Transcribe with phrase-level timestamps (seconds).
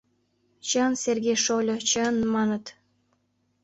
[0.67, 2.65] «Чын, Сергей шольо, чын»,— маныт.